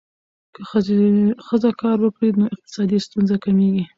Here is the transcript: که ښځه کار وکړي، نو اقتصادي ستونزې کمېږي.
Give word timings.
که 0.53 0.61
ښځه 1.47 1.69
کار 1.81 1.97
وکړي، 2.01 2.29
نو 2.39 2.45
اقتصادي 2.55 2.97
ستونزې 3.05 3.37
کمېږي. 3.43 3.83